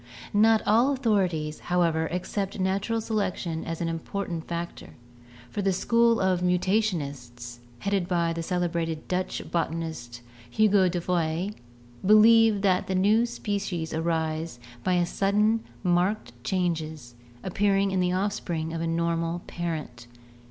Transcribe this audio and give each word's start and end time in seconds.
Not 0.33 0.63
all 0.65 0.91
authorities, 0.93 1.59
however, 1.59 2.07
accept 2.07 2.59
natural 2.59 3.01
selection 3.01 3.63
as 3.63 3.81
an 3.81 3.87
im 3.87 3.99
portant 3.99 4.47
factor, 4.47 4.95
for 5.51 5.61
the 5.61 5.71
School 5.71 6.19
of 6.19 6.41
Mutationists, 6.41 7.59
headed 7.77 8.07
by 8.07 8.33
the 8.33 8.41
cele 8.41 8.67
brated 8.67 9.01
Dutch 9.07 9.43
botanist, 9.51 10.21
Hugo 10.49 10.89
de 10.89 10.99
Vries, 10.99 11.51
believe 12.03 12.63
that 12.63 12.89
new 12.89 13.27
species 13.27 13.93
arise 13.93 14.59
by 14.83 15.03
sudden 15.03 15.59
marked 15.83 16.33
changes 16.43 17.13
appearing 17.43 17.91
in 17.91 17.99
the 17.99 18.11
offspring 18.11 18.73
of 18.73 18.81
a 18.81 18.87
normal 18.87 19.43
parent. 19.45 20.07